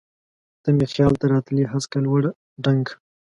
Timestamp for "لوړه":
2.05-2.31